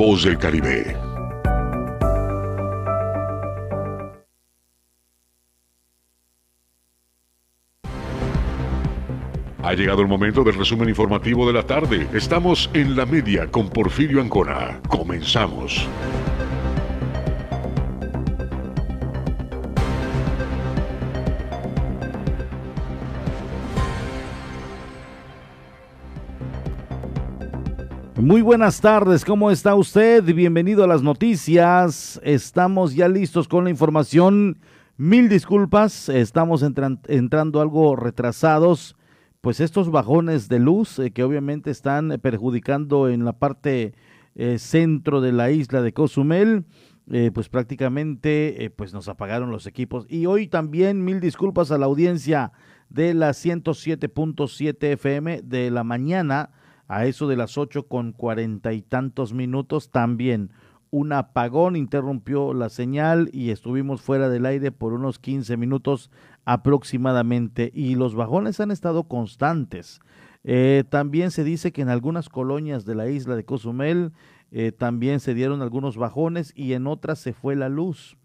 [0.00, 0.96] voz del Caribe.
[9.62, 12.08] Ha llegado el momento del resumen informativo de la tarde.
[12.14, 14.80] Estamos en la media con Porfirio Ancona.
[14.88, 15.86] Comenzamos.
[28.30, 30.22] Muy buenas tardes, ¿cómo está usted?
[30.22, 32.20] Bienvenido a las noticias.
[32.22, 34.60] Estamos ya listos con la información.
[34.96, 38.94] Mil disculpas, estamos entrando algo retrasados,
[39.40, 43.94] pues estos bajones de luz eh, que obviamente están perjudicando en la parte
[44.36, 46.66] eh, centro de la isla de Cozumel,
[47.10, 50.06] eh, pues prácticamente pues nos apagaron los equipos.
[50.08, 52.52] Y hoy también mil disculpas a la audiencia
[52.90, 56.50] de la 107.7 FM de la mañana
[56.90, 60.50] a eso de las ocho con cuarenta y tantos minutos también.
[60.90, 66.10] Un apagón interrumpió la señal y estuvimos fuera del aire por unos 15 minutos
[66.44, 67.70] aproximadamente.
[67.72, 70.00] Y los bajones han estado constantes.
[70.42, 74.10] Eh, también se dice que en algunas colonias de la isla de Cozumel
[74.50, 78.16] eh, también se dieron algunos bajones y en otras se fue la luz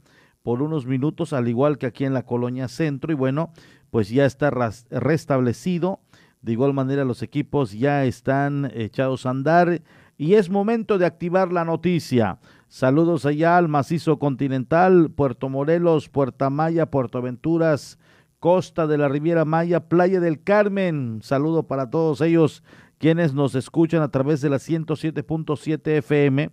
[0.42, 3.12] por unos minutos, al igual que aquí en la colonia centro.
[3.12, 3.52] Y bueno,
[3.92, 4.50] pues ya está
[4.90, 6.00] restablecido
[6.46, 9.82] de igual manera, los equipos ya están echados a andar
[10.16, 12.38] y es momento de activar la noticia.
[12.68, 17.98] Saludos allá al macizo continental, Puerto Morelos, Puerto Maya, Puerto Aventuras,
[18.40, 21.20] Costa de la Riviera Maya, Playa del Carmen.
[21.24, 22.62] Saludo para todos ellos
[23.00, 26.52] quienes nos escuchan a través de la 107.7 FM.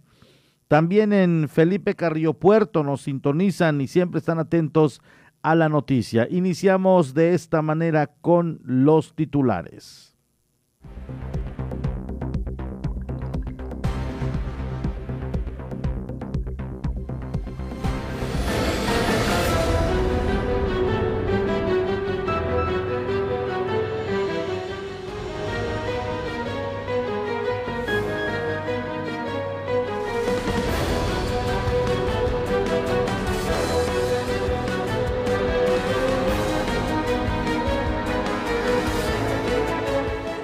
[0.69, 5.03] También en Felipe Carrillo Puerto nos sintonizan y siempre están atentos
[5.43, 6.27] a la noticia.
[6.31, 10.17] Iniciamos de esta manera con los titulares.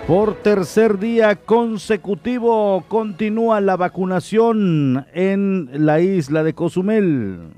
[0.09, 7.51] Por tercer día consecutivo continúa la vacunación en la isla de Cozumel.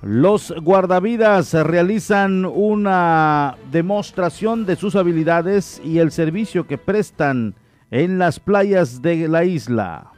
[0.00, 7.56] Los guardavidas realizan una demostración de sus habilidades y el servicio que prestan
[7.90, 10.12] en las playas de la isla.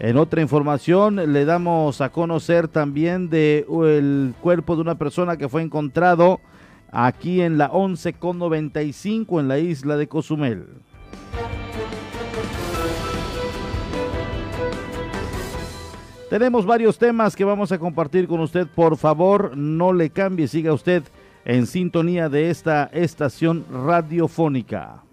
[0.00, 5.48] En otra información le damos a conocer también de el cuerpo de una persona que
[5.48, 6.40] fue encontrado
[6.92, 10.66] aquí en la 11 con 95 en la isla de Cozumel.
[16.30, 18.68] Tenemos varios temas que vamos a compartir con usted.
[18.68, 21.02] Por favor, no le cambie, siga usted
[21.44, 25.07] en sintonía de esta estación radiofónica.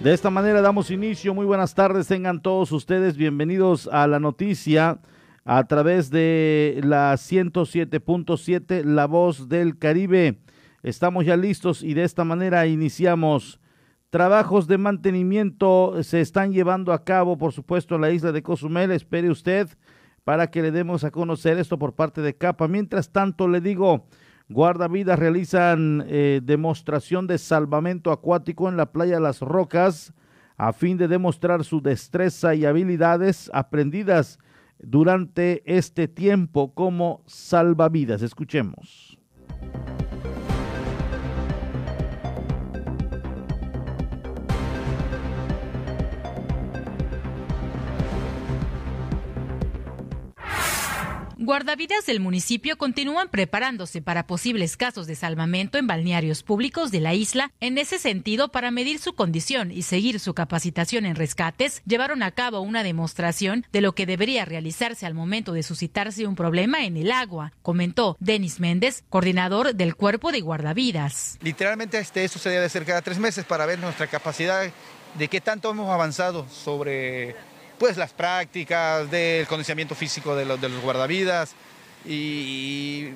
[0.00, 1.34] De esta manera damos inicio.
[1.34, 5.00] Muy buenas tardes, tengan todos ustedes bienvenidos a la noticia
[5.44, 10.38] a través de la 107.7, La Voz del Caribe.
[10.84, 13.60] Estamos ya listos y de esta manera iniciamos.
[14.10, 18.92] Trabajos de mantenimiento se están llevando a cabo, por supuesto, en la isla de Cozumel.
[18.92, 19.68] Espere usted
[20.22, 22.68] para que le demos a conocer esto por parte de Capa.
[22.68, 24.06] Mientras tanto, le digo,
[24.48, 30.14] Guardavidas realizan eh, demostración de salvamento acuático en la playa Las Rocas
[30.56, 34.38] a fin de demostrar su destreza y habilidades aprendidas
[34.78, 38.22] durante este tiempo como salvavidas.
[38.22, 39.18] Escuchemos.
[51.48, 57.14] Guardavidas del municipio continúan preparándose para posibles casos de salvamento en balnearios públicos de la
[57.14, 57.52] isla.
[57.58, 62.32] En ese sentido, para medir su condición y seguir su capacitación en rescates, llevaron a
[62.32, 66.98] cabo una demostración de lo que debería realizarse al momento de suscitarse un problema en
[66.98, 71.38] el agua, comentó Denis Méndez, coordinador del cuerpo de guardavidas.
[71.40, 74.70] Literalmente este, esto se debe hacer cada tres meses para ver nuestra capacidad
[75.14, 77.36] de qué tanto hemos avanzado sobre
[77.78, 81.52] pues las prácticas del condicionamiento físico de los, guardavidas
[82.04, 83.10] y,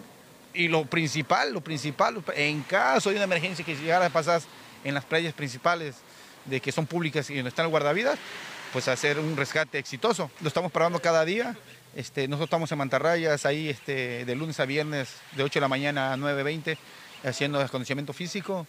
[0.55, 4.41] y, lo principal, lo principal, en caso de una emergencia que llegara a pasar
[4.85, 5.97] en las playas principales
[6.45, 8.19] de que son públicas y donde están los guardavidas,
[8.73, 10.31] pues hacer un rescate exitoso.
[10.41, 11.57] Lo estamos probando cada día
[11.95, 15.69] Este, nosotros estamos en Mantarrayas, ahí este, de lunes a viernes, de 8 de la
[15.69, 16.79] mañana a 9.20,
[17.25, 18.67] haciendo acondicionamiento físico,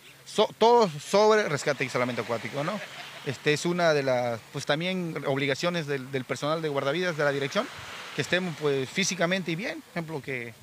[0.58, 2.80] todo sobre rescate y salvamento acuático, ¿no?
[3.26, 7.68] Este, es una de las, pues también obligaciones del, personal de guardavidas de la dirección,
[8.16, 10.54] que estemos pues físicamente y bien, por ejemplo, que,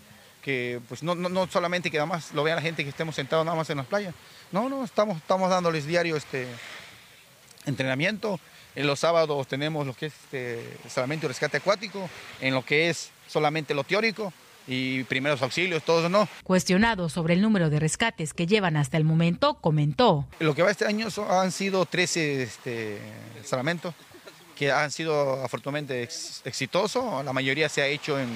[0.42, 3.46] que pues no, no, solamente que nada más lo vea la gente que estemos sentados
[3.46, 4.14] nada más en las playas,
[4.52, 6.46] no, no, estamos, estamos dándoles diario este
[7.64, 8.38] entrenamiento,
[8.74, 12.08] en los sábados tenemos lo que es este, salvamento y rescate acuático,
[12.40, 14.32] en lo que es solamente lo teórico,
[14.66, 16.28] y primeros auxilios, todo eso no.
[16.44, 20.26] Cuestionado sobre el número de rescates que llevan hasta el momento, comentó.
[20.38, 22.98] Lo que va este año han sido 13 este,
[23.44, 23.94] salvamentos
[24.60, 27.24] que han sido afortunadamente exitosos.
[27.24, 28.28] La mayoría se ha hecho en,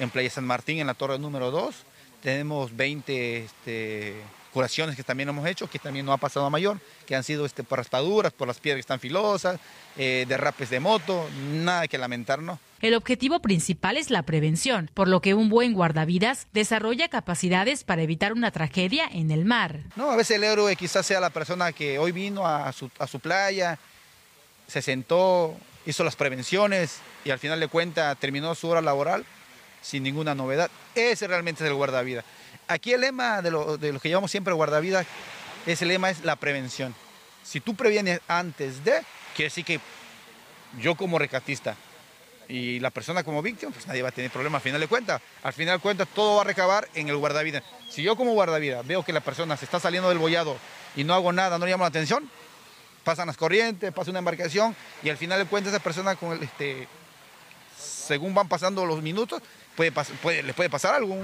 [0.00, 1.74] en Playa San Martín, en la torre número 2.
[2.20, 4.16] Tenemos 20 este,
[4.52, 7.46] curaciones que también hemos hecho, que también no ha pasado a mayor, que han sido
[7.46, 9.58] este, por raspaduras, por las piedras que están filosas,
[9.96, 12.58] eh, derrapes de moto, nada que lamentar, ¿no?
[12.80, 18.02] El objetivo principal es la prevención, por lo que un buen guardavidas desarrolla capacidades para
[18.02, 19.80] evitar una tragedia en el mar.
[19.96, 23.06] No, a veces el héroe quizás sea la persona que hoy vino a su, a
[23.06, 23.78] su playa,
[24.66, 29.24] se sentó, hizo las prevenciones y al final de cuentas terminó su hora laboral
[29.82, 30.70] sin ninguna novedad.
[30.94, 32.24] Ese realmente es el guardavidas.
[32.70, 35.04] Aquí el lema de lo, que llevamos siempre guardavidas,
[35.66, 36.94] ese lema es la prevención.
[37.42, 39.02] Si tú previenes antes de,
[39.34, 39.80] quiere decir que
[40.78, 41.74] yo como recatista
[42.46, 45.20] y la persona como víctima, pues nadie va a tener problema al final de cuentas.
[45.42, 47.64] Al final de cuentas todo va a recabar en el guardavidas.
[47.88, 50.56] Si yo como guardavidas veo que la persona se está saliendo del bollado
[50.94, 52.30] y no hago nada, no llamo la atención,
[53.02, 56.44] pasan las corrientes, pasa una embarcación y al final de cuentas esa persona con el,
[56.44, 56.86] este,
[57.76, 59.42] según van pasando los minutos,
[59.74, 61.18] puede, puede, le puede pasar algo.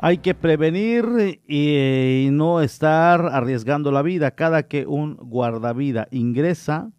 [0.00, 4.30] Hay que prevenir y, no estar arriesgando la vida.
[4.30, 6.92] Cada que un guardavida ingresa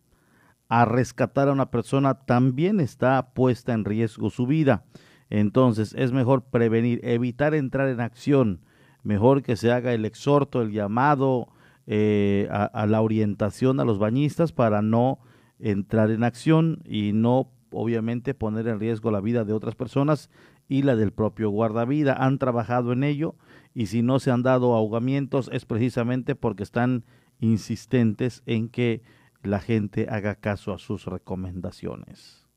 [0.68, 4.84] a rescatar a una persona, también está puesta en riesgo su vida.
[5.30, 8.66] Entonces es mejor prevenir, evitar entrar en acción.
[9.04, 11.48] Mejor que se haga el exhorto, el llamado
[11.88, 15.20] eh, a la orientación a los bañistas para no
[15.58, 20.30] entrar en acción y no obviamente poner en riesgo la vida de otras personas
[20.70, 22.14] y la del propio guardavida.
[22.14, 23.36] Han trabajado en ello
[23.74, 27.04] y si no se han dado ahogamientos es precisamente porque están
[27.42, 29.02] insistentes en que
[29.44, 32.48] la gente haga caso a sus recomendaciones.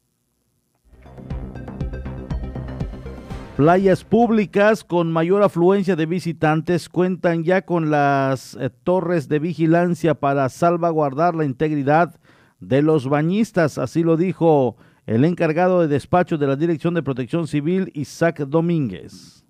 [3.56, 10.14] Playas públicas con mayor afluencia de visitantes cuentan ya con las eh, torres de vigilancia
[10.14, 12.18] para salvaguardar la integridad
[12.60, 14.76] de los bañistas, así lo dijo
[15.06, 19.41] el encargado de despacho de la Dirección de Protección Civil, Isaac Domínguez.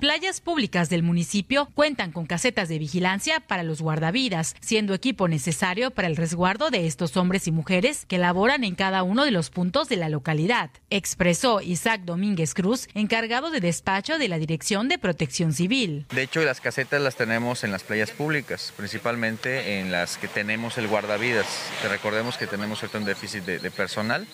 [0.00, 5.90] Playas públicas del municipio cuentan con casetas de vigilancia para los guardavidas, siendo equipo necesario
[5.90, 9.48] para el resguardo de estos hombres y mujeres que laboran en cada uno de los
[9.48, 14.98] puntos de la localidad, expresó Isaac Domínguez Cruz, encargado de despacho de la Dirección de
[14.98, 16.04] Protección Civil.
[16.10, 20.76] De hecho, las casetas las tenemos en las playas públicas, principalmente en las que tenemos
[20.76, 21.46] el guardavidas.
[21.88, 24.26] recordemos que tenemos cierto déficit de personal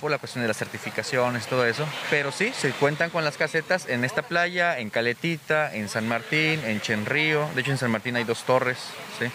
[0.00, 1.86] por la cuestión de las certificaciones, todo eso.
[2.10, 6.60] Pero sí, se cuentan con las casetas en esta playa, en Caletita, en San Martín,
[6.64, 7.48] en Chenrío.
[7.54, 8.78] De hecho, en San Martín hay dos torres,
[9.18, 9.26] ¿sí?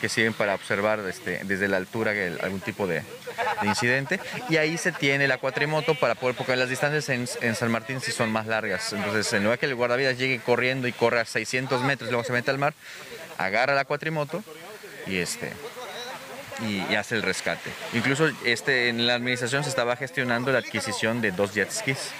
[0.00, 2.12] que sirven para observar este, desde la altura
[2.42, 3.02] algún tipo de,
[3.62, 4.18] incidente.
[4.48, 8.10] Y ahí se tiene la cuatrimoto para poder, porque las distancias en, San Martín sí
[8.10, 8.92] son más largas.
[8.92, 12.24] Entonces, en lugar que el guardavidas llegue corriendo y corra a 600 metros y luego
[12.24, 12.74] se mete al mar,
[13.38, 14.42] agarra la cuatrimoto
[15.06, 15.52] y este
[16.68, 17.70] y, hace el rescate.
[17.94, 22.12] Incluso este, en la administración se estaba gestionando la adquisición de dos jet skis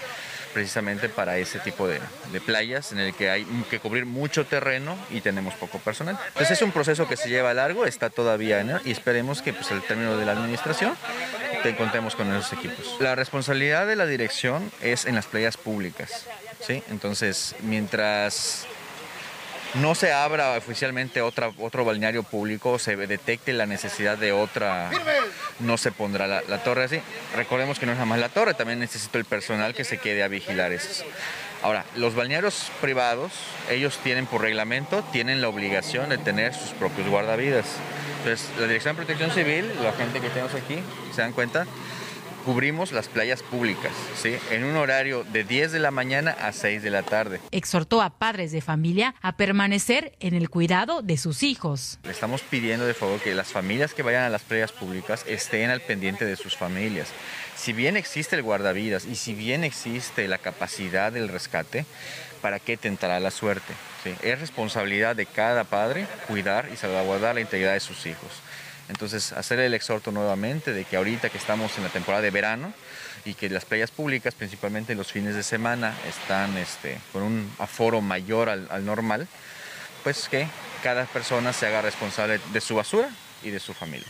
[0.53, 2.01] precisamente para ese tipo de,
[2.45, 6.19] playas en el que hay que cubrir mucho terreno y tenemos poco personal.
[6.29, 9.71] Entonces es un proceso que se lleva largo, está todavía en y esperemos que pues
[9.71, 10.97] el término de la administración
[11.63, 12.97] te contemos con esos equipos.
[13.01, 16.27] La responsabilidad de la dirección es en las playas públicas,
[16.61, 16.83] ¿sí?
[16.91, 18.67] Entonces, mientras
[19.75, 24.91] no se abra oficialmente otro balneario público, se detecte la necesidad de otra,
[25.61, 27.01] no se pondrá la, torre así.
[27.37, 30.23] Recordemos que no es nada más la torre, también necesito el personal que se quede
[30.23, 31.05] a vigilar eso.
[31.63, 33.33] Ahora, los balnearios privados,
[33.69, 37.67] ellos tienen por reglamento, tienen la obligación de tener sus propios guardavidas.
[38.19, 40.83] Entonces, la Dirección de Protección Civil, la gente que tenemos aquí,
[41.15, 41.67] se dan cuenta,
[42.45, 44.37] cubrimos las playas públicas, ¿sí?
[44.51, 47.41] En un horario de 10 de la mañana a 6 de la tarde.
[47.51, 51.99] Exhortó a padres de familia a permanecer en el cuidado de sus hijos.
[52.05, 55.71] Le estamos pidiendo de favor que las familias que vayan a las playas públicas estén
[55.71, 57.09] al pendiente de sus familias.
[57.57, 61.85] Si bien existe el guardavidas y si bien existe la capacidad del rescate,
[62.41, 63.75] ¿para qué tentará la suerte?
[64.23, 68.31] Es responsabilidad de cada padre cuidar y salvaguardar la integridad de sus hijos.
[68.91, 72.73] Entonces, hacer el exhorto nuevamente de que ahorita que estamos en la temporada de verano
[73.25, 78.01] y que las playas públicas, principalmente los fines de semana, están este, con un aforo
[78.01, 79.29] mayor al, al normal,
[80.03, 80.49] pues que
[80.83, 83.09] cada persona se haga responsable de su basura
[83.45, 84.09] y de su familia.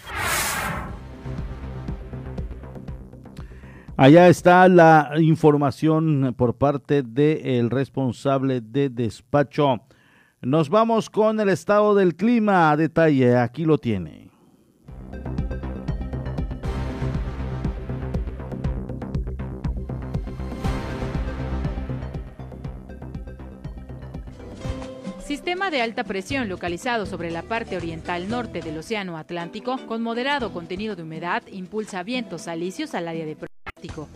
[3.99, 9.83] Allá está la información por parte del responsable de despacho.
[10.41, 13.37] Nos vamos con el estado del clima a detalle.
[13.37, 14.30] Aquí lo tiene.
[25.41, 30.53] Sistema de alta presión localizado sobre la parte oriental norte del Océano Atlántico, con moderado
[30.53, 33.39] contenido de humedad, impulsa vientos alisios al área de.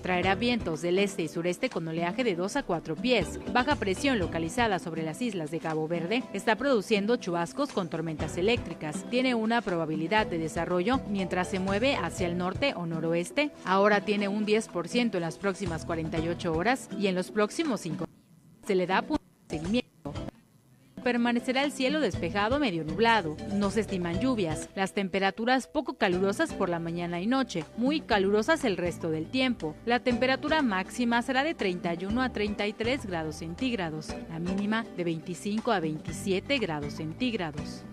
[0.03, 3.41] Traerá vientos del este y sureste con oleaje de 2 a 4 pies.
[3.55, 9.09] Baja presión localizada sobre las islas de Cabo Verde está produciendo chubascos con tormentas eléctricas.
[9.09, 13.51] Tiene una probabilidad de desarrollo mientras se mueve hacia el norte o noroeste.
[13.65, 18.05] Ahora tiene un 10% en las próximas 48 horas y en los próximos 5
[18.67, 19.24] se le da seguimiento
[21.05, 23.37] permanecerá el cielo despejado medio nublado.
[23.53, 24.69] No se estiman lluvias.
[24.75, 29.77] Las temperaturas poco calurosas por la mañana y noche, muy calurosas el resto del tiempo.
[29.87, 35.79] La temperatura máxima será de 31 a 33 grados centígrados, la mínima de 25 a
[35.79, 37.85] 27 grados centígrados.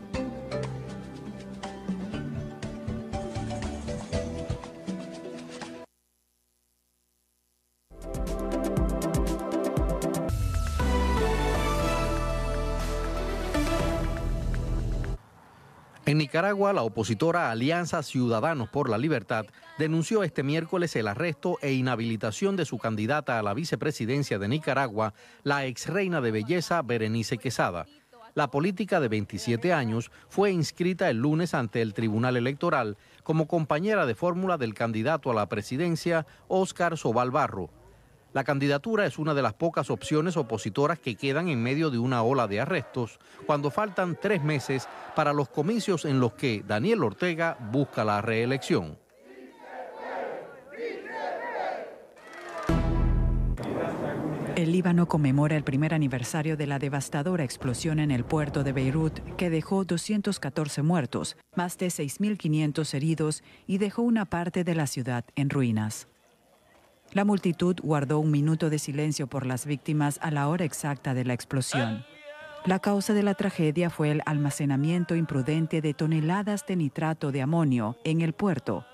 [16.32, 19.48] Nicaragua, la opositora Alianza Ciudadanos por la Libertad
[19.78, 25.14] denunció este miércoles el arresto e inhabilitación de su candidata a la vicepresidencia de Nicaragua,
[25.44, 27.86] la ex reina de belleza Berenice Quesada.
[28.34, 34.06] La política de 27 años fue inscrita el lunes ante el Tribunal Electoral como compañera
[34.06, 37.81] de fórmula del candidato a la presidencia, Óscar Sobal Barro.
[38.34, 42.24] La candidatura es una de las pocas opciones opositoras que quedan en medio de una
[42.24, 47.58] ola de arrestos cuando faltan tres meses para los comicios en los que Daniel Ortega
[47.72, 48.98] busca la reelección.
[54.56, 59.20] El Líbano conmemora el primer aniversario de la devastadora explosión en el puerto de Beirut
[59.36, 65.26] que dejó 214 muertos, más de 6.500 heridos y dejó una parte de la ciudad
[65.36, 66.08] en ruinas.
[67.14, 71.26] La multitud guardó un minuto de silencio por las víctimas a la hora exacta de
[71.26, 72.06] la explosión.
[72.66, 77.98] La causa de la tragedia fue el almacenamiento imprudente de toneladas de nitrato de amonio
[78.06, 78.86] en el puerto.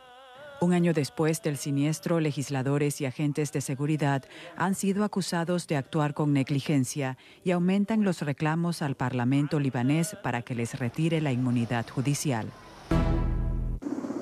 [0.59, 4.24] Un año después del siniestro, legisladores y agentes de seguridad
[4.55, 10.41] han sido acusados de actuar con negligencia y aumentan los reclamos al Parlamento libanés para
[10.41, 12.47] que les retire la inmunidad judicial.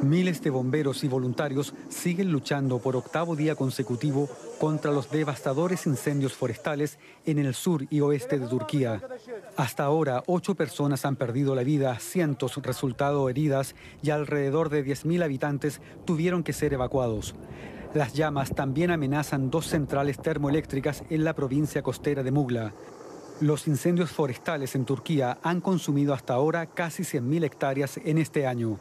[0.06, 6.34] Miles de bomberos y voluntarios siguen luchando por octavo día consecutivo contra los devastadores incendios
[6.34, 9.02] forestales en el sur y oeste de Turquía.
[9.58, 15.24] Hasta ahora, ocho personas han perdido la vida, cientos resultado heridas y alrededor de 10.000
[15.24, 17.34] habitantes tuvieron que ser evacuados.
[17.96, 22.76] Las llamas también amenazan dos centrales termoeléctricas en la provincia costera de Mugla.
[23.42, 28.80] Los incendios forestales en Turquía han consumido hasta ahora casi 100.000 hectáreas en este año.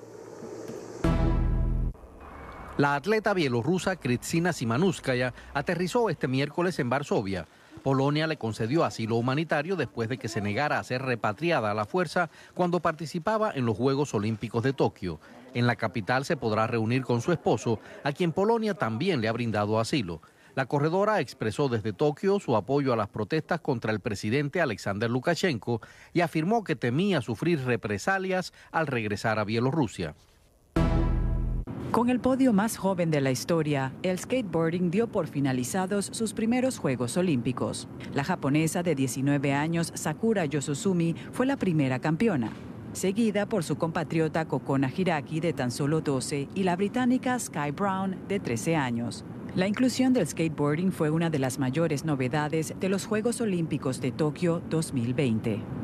[2.76, 7.46] La atleta bielorrusa Kristina Simanuskaya aterrizó este miércoles en Varsovia.
[7.84, 11.84] Polonia le concedió asilo humanitario después de que se negara a ser repatriada a la
[11.84, 15.20] fuerza cuando participaba en los Juegos Olímpicos de Tokio.
[15.54, 19.32] En la capital se podrá reunir con su esposo, a quien Polonia también le ha
[19.32, 20.20] brindado asilo.
[20.56, 25.80] La corredora expresó desde Tokio su apoyo a las protestas contra el presidente Alexander Lukashenko
[26.12, 30.16] y afirmó que temía sufrir represalias al regresar a Bielorrusia.
[31.94, 36.76] Con el podio más joven de la historia, el skateboarding dio por finalizados sus primeros
[36.76, 37.86] Juegos Olímpicos.
[38.12, 42.50] La japonesa de 19 años, Sakura Yosusumi, fue la primera campeona,
[42.94, 48.16] seguida por su compatriota Kokona Hiraki de tan solo 12 y la británica Sky Brown
[48.26, 49.24] de 13 años.
[49.54, 54.10] La inclusión del skateboarding fue una de las mayores novedades de los Juegos Olímpicos de
[54.10, 55.83] Tokio 2020.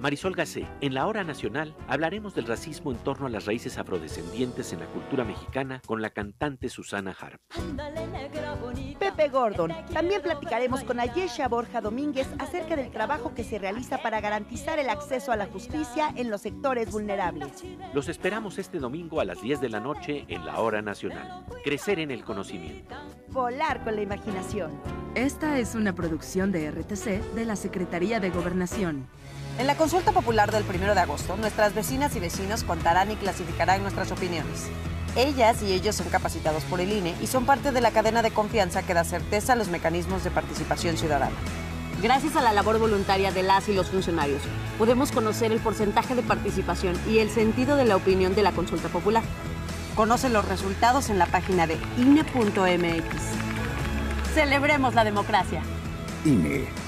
[0.00, 4.72] Marisol Gacé, en la hora nacional hablaremos del racismo en torno a las raíces afrodescendientes
[4.72, 7.40] en la cultura mexicana con la cantante Susana Harp.
[8.98, 9.72] Pepe Gordon.
[9.92, 14.88] También platicaremos con Ayesha Borja Domínguez acerca del trabajo que se realiza para garantizar el
[14.88, 17.64] acceso a la justicia en los sectores vulnerables.
[17.92, 21.44] Los esperamos este domingo a las 10 de la noche en la hora nacional.
[21.64, 22.94] Crecer en el conocimiento.
[23.28, 24.70] Volar con la imaginación.
[25.14, 29.08] Esta es una producción de RTC de la Secretaría de Gobernación.
[29.58, 33.82] En la consulta popular del 1 de agosto, nuestras vecinas y vecinos contarán y clasificarán
[33.82, 34.68] nuestras opiniones.
[35.16, 38.30] Ellas y ellos son capacitados por el INE y son parte de la cadena de
[38.30, 41.34] confianza que da certeza a los mecanismos de participación ciudadana.
[42.00, 44.42] Gracias a la labor voluntaria de las y los funcionarios,
[44.78, 48.88] podemos conocer el porcentaje de participación y el sentido de la opinión de la consulta
[48.88, 49.24] popular.
[49.96, 53.16] Conoce los resultados en la página de INE.mx.
[54.34, 55.62] Celebremos la democracia.
[56.24, 56.87] INE.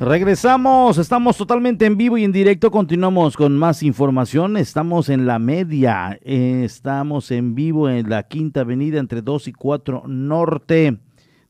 [0.00, 5.38] Regresamos, estamos totalmente en vivo y en directo, continuamos con más información, estamos en la
[5.38, 10.96] media, estamos en vivo en la Quinta Avenida entre 2 y 4 Norte,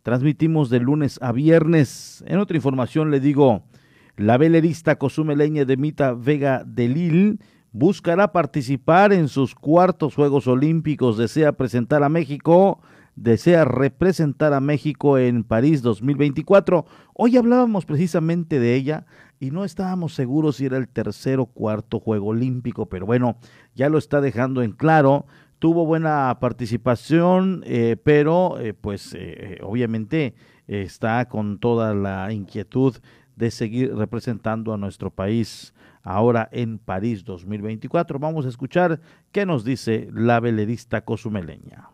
[0.02, 2.24] transmitimos de lunes a viernes.
[2.26, 3.62] En otra información le digo,
[4.16, 7.38] la velerista cozumeleña de Mita Vega de Lille
[7.70, 12.80] buscará participar en sus cuartos Juegos Olímpicos, desea presentar a México
[13.16, 16.84] desea representar a México en París 2024.
[17.14, 19.06] Hoy hablábamos precisamente de ella
[19.38, 23.36] y no estábamos seguros si era el tercer o cuarto Juego Olímpico, pero bueno,
[23.74, 25.26] ya lo está dejando en claro.
[25.58, 30.34] Tuvo buena participación, eh, pero eh, pues eh, obviamente
[30.66, 32.96] está con toda la inquietud
[33.36, 38.18] de seguir representando a nuestro país ahora en París 2024.
[38.18, 39.00] Vamos a escuchar
[39.32, 41.88] qué nos dice la velerista cozumeleña.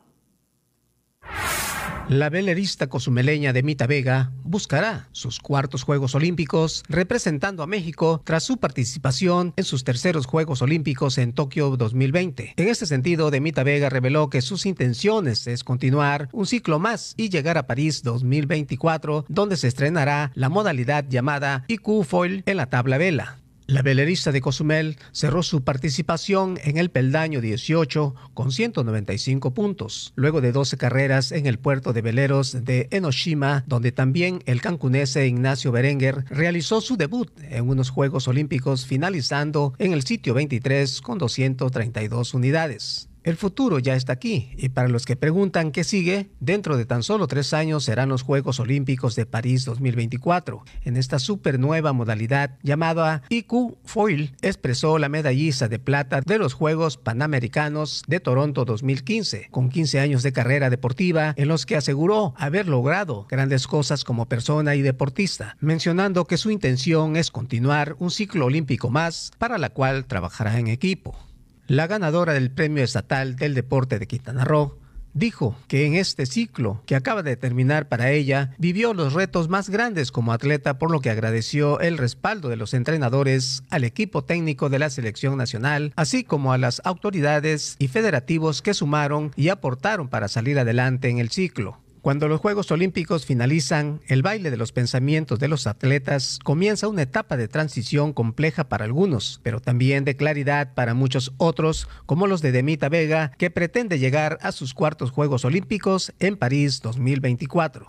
[2.08, 8.44] La velerista cozumeleña de Mita Vega buscará sus cuartos Juegos Olímpicos representando a México tras
[8.44, 12.54] su participación en sus terceros Juegos Olímpicos en Tokio 2020.
[12.56, 17.28] En este sentido, Demita Vega reveló que sus intenciones es continuar un ciclo más y
[17.28, 22.98] llegar a París 2024, donde se estrenará la modalidad llamada IQ Foil en la tabla
[22.98, 23.38] vela.
[23.68, 30.40] La velerista de Cozumel cerró su participación en el peldaño 18 con 195 puntos, luego
[30.40, 35.72] de 12 carreras en el puerto de veleros de Enoshima, donde también el cancunese Ignacio
[35.72, 42.34] Berenguer realizó su debut en unos Juegos Olímpicos finalizando en el sitio 23 con 232
[42.34, 43.08] unidades.
[43.26, 47.02] El futuro ya está aquí y para los que preguntan qué sigue, dentro de tan
[47.02, 50.62] solo tres años serán los Juegos Olímpicos de París 2024.
[50.84, 56.54] En esta super nueva modalidad llamada IQ Foil, expresó la medallista de plata de los
[56.54, 62.32] Juegos Panamericanos de Toronto 2015, con 15 años de carrera deportiva en los que aseguró
[62.36, 68.12] haber logrado grandes cosas como persona y deportista, mencionando que su intención es continuar un
[68.12, 71.25] ciclo olímpico más para la cual trabajará en equipo.
[71.66, 74.78] La ganadora del Premio Estatal del Deporte de Quintana Roo,
[75.16, 79.70] dijo que en este ciclo que acaba de terminar para ella, vivió los retos más
[79.70, 84.68] grandes como atleta, por lo que agradeció el respaldo de los entrenadores, al equipo técnico
[84.68, 90.08] de la selección nacional, así como a las autoridades y federativos que sumaron y aportaron
[90.08, 91.78] para salir adelante en el ciclo.
[92.06, 97.02] Cuando los Juegos Olímpicos finalizan, el baile de los pensamientos de los atletas comienza una
[97.02, 102.42] etapa de transición compleja para algunos, pero también de claridad para muchos otros, como los
[102.42, 107.88] de Demita Vega, que pretende llegar a sus cuartos Juegos Olímpicos en París 2024.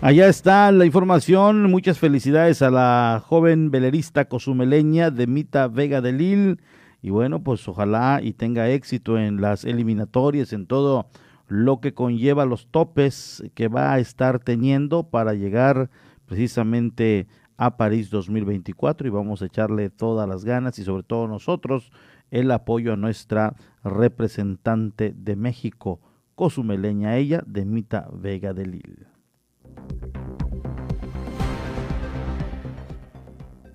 [0.00, 1.70] Allá está la información.
[1.70, 6.60] Muchas felicidades a la joven velerista cozumeleña Demita Vega de Lil
[7.00, 11.08] y bueno, pues ojalá y tenga éxito en las eliminatorias, en todo
[11.46, 15.90] lo que conlleva los topes que va a estar teniendo para llegar
[16.26, 21.90] precisamente a París 2024 y vamos a echarle todas las ganas y sobre todo nosotros
[22.30, 26.00] el apoyo a nuestra representante de México,
[26.34, 29.06] cozumeleña ella, Demita Vega de Lille.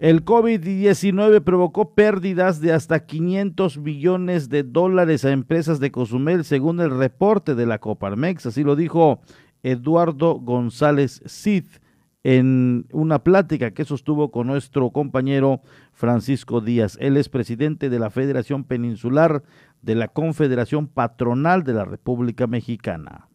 [0.03, 6.81] El COVID-19 provocó pérdidas de hasta 500 millones de dólares a empresas de Cozumel, según
[6.81, 8.47] el reporte de la Coparmex.
[8.47, 9.21] Así lo dijo
[9.63, 11.63] Eduardo González Cid
[12.25, 15.61] en una plática que sostuvo con nuestro compañero
[15.93, 16.97] Francisco Díaz.
[16.99, 19.41] Él es presidente de la Federación Peninsular
[19.81, 23.29] de la Confederación Patronal de la República Mexicana.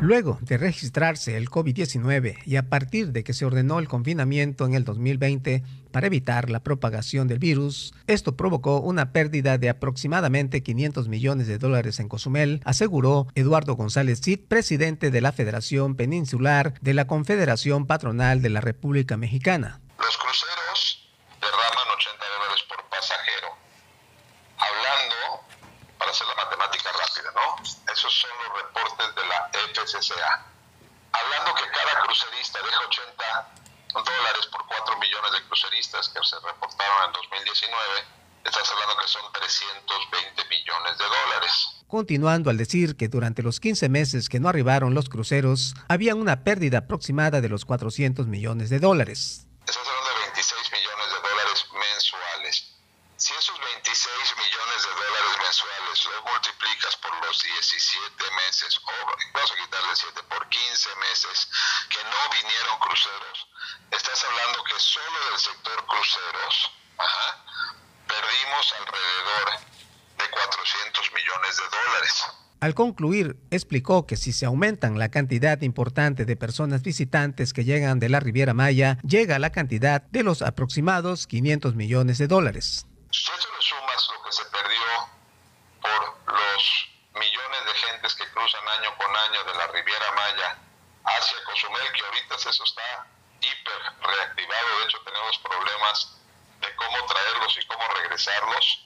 [0.00, 4.74] Luego de registrarse el COVID-19 y a partir de que se ordenó el confinamiento en
[4.74, 11.08] el 2020 para evitar la propagación del virus, esto provocó una pérdida de aproximadamente 500
[11.08, 16.92] millones de dólares en Cozumel, aseguró Eduardo González Cid, presidente de la Federación Peninsular de
[16.92, 19.80] la Confederación Patronal de la República Mexicana.
[19.98, 21.08] Los cruceros
[21.40, 23.48] derraman 80 dólares por pasajero.
[24.58, 25.46] Hablando,
[25.98, 27.62] para hacer la matemática rápida, ¿no?
[27.92, 30.46] Esos son los reportes de la FCCA.
[31.12, 33.48] Hablando que cada crucerista deja 80
[33.94, 37.12] dólares por 4 millones de cruceristas que se reportaron en
[37.46, 37.78] 2019,
[38.44, 41.52] estás hablando que son 320 millones de dólares.
[41.86, 46.42] Continuando al decir que durante los 15 meses que no arribaron los cruceros, había una
[46.42, 49.46] pérdida aproximada de los 400 millones de dólares.
[49.64, 52.54] Estás hablando de 26 millones de dólares mensuales.
[53.16, 53.94] Si esos 26
[54.42, 58.10] millones de dólares mensuales los multiplicas por los 17
[58.42, 58.90] meses, o
[59.32, 61.48] vamos a quitarle 7 por 15 meses
[61.94, 63.38] que no vinieron cruceros,
[63.94, 67.44] estás hablando que solo del sector cruceros ajá,
[68.06, 69.60] perdimos alrededor
[70.18, 72.24] de 400 millones de dólares.
[72.60, 77.98] Al concluir, explicó que si se aumentan la cantidad importante de personas visitantes que llegan
[77.98, 82.86] de la Riviera Maya, llega la cantidad de los aproximados 500 millones de dólares.
[83.10, 84.86] Si eso le sumas lo que se perdió
[85.82, 86.62] por los
[87.18, 90.58] millones de gentes que cruzan año con año de la Riviera Maya
[91.02, 93.10] hacia Cozumel, que ahorita eso está
[93.42, 96.18] hiper reactivado, de hecho tenemos problemas
[96.60, 98.85] de cómo traerlos y cómo regresarlos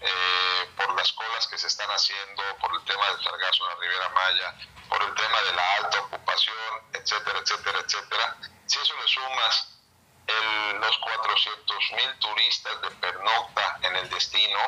[0.00, 3.80] eh, por las colas que se están haciendo, por el tema del sargazo en la
[3.80, 4.54] Riviera Maya,
[4.88, 8.36] por el tema de la alta ocupación, etcétera, etcétera, etcétera.
[8.66, 9.68] Si eso le sumas
[10.26, 14.58] el, los 400 mil turistas de pernocta en el destino,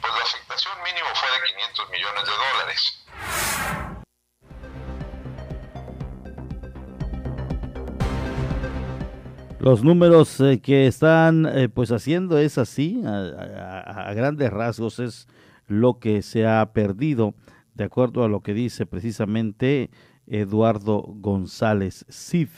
[0.00, 3.04] pues la afectación mínimo fue de 500 millones de dólares.
[9.68, 15.28] Los números eh, que están eh, pues haciendo es así, a, grandes rasgos es
[15.66, 17.34] lo que se ha perdido,
[17.74, 19.90] de acuerdo a lo que dice precisamente
[20.26, 22.48] Eduardo González Cid.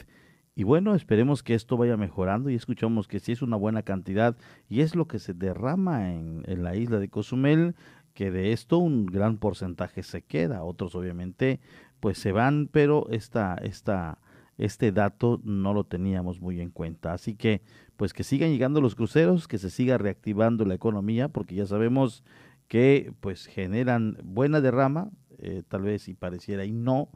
[0.54, 4.36] Y bueno, esperemos que esto vaya mejorando y escuchamos que sí es una buena cantidad
[4.68, 7.74] y es lo que se derrama en, en la isla de Cozumel,
[8.14, 11.58] que de esto un gran porcentaje se queda, otros obviamente
[11.98, 14.18] pues se van, pero esta, esta,
[14.60, 17.14] este dato no lo teníamos muy en cuenta.
[17.14, 17.62] Así que,
[17.96, 22.22] pues que sigan llegando los cruceros, que se siga reactivando la economía, porque ya sabemos
[22.68, 27.08] que pues generan buena derrama, eh, tal vez si pareciera y no,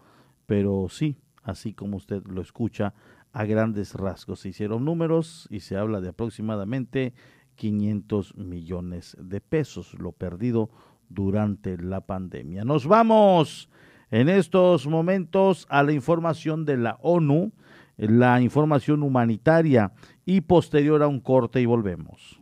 [0.47, 2.95] pero sí, así como usted lo escucha,
[3.33, 4.41] a grandes rasgos.
[4.41, 7.13] Se hicieron números y se habla de aproximadamente
[7.57, 10.71] 500 millones de pesos, lo perdido
[11.11, 12.65] durante la pandemia.
[12.65, 13.69] Nos vamos
[14.15, 17.51] en estos momentos a la información de la ONU,
[17.97, 19.91] la información humanitaria
[20.25, 22.41] y posterior a un corte y volvemos.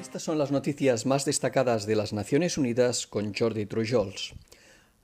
[0.00, 4.32] Estas son las noticias más destacadas de las Naciones Unidas con Jordi Trujols.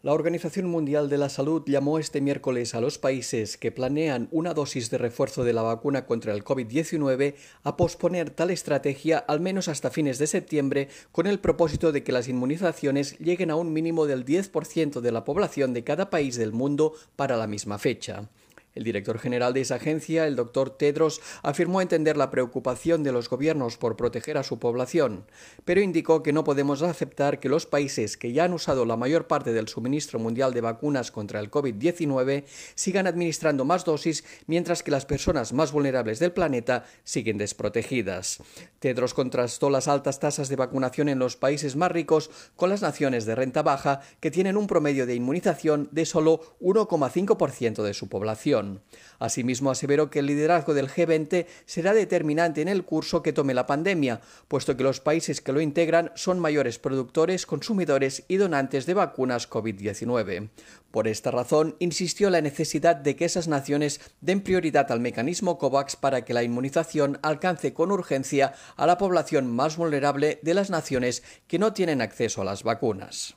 [0.08, 4.54] La Organización Mundial de la Salud llamó este miércoles a los países que planean una
[4.54, 9.68] dosis de refuerzo de la vacuna contra el COVID-19 a posponer tal estrategia al menos
[9.68, 14.06] hasta fines de septiembre con el propósito de que las inmunizaciones lleguen a un mínimo
[14.06, 18.30] del 10% de la población de cada país del mundo para la misma fecha.
[18.78, 23.28] El director general de esa agencia, el doctor Tedros, afirmó entender la preocupación de los
[23.28, 25.24] gobiernos por proteger a su población,
[25.64, 29.26] pero indicó que no podemos aceptar que los países que ya han usado la mayor
[29.26, 32.44] parte del suministro mundial de vacunas contra el COVID-19
[32.76, 38.38] sigan administrando más dosis mientras que las personas más vulnerables del planeta siguen desprotegidas.
[38.78, 43.26] Tedros contrastó las altas tasas de vacunación en los países más ricos con las naciones
[43.26, 48.67] de renta baja que tienen un promedio de inmunización de solo 1,5% de su población.
[49.18, 53.66] Asimismo, aseveró que el liderazgo del G20 será determinante en el curso que tome la
[53.66, 58.94] pandemia, puesto que los países que lo integran son mayores productores, consumidores y donantes de
[58.94, 60.50] vacunas COVID-19.
[60.90, 65.58] Por esta razón, insistió en la necesidad de que esas naciones den prioridad al mecanismo
[65.58, 70.70] COVAX para que la inmunización alcance con urgencia a la población más vulnerable de las
[70.70, 73.36] naciones que no tienen acceso a las vacunas.